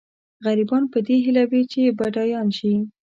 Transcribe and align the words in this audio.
غریبان 0.45 0.83
په 0.93 0.99
دې 1.07 1.15
هیله 1.25 1.43
وي 1.51 1.63
چې 1.71 1.81
بډایان 1.97 2.47
شي. 2.57 2.73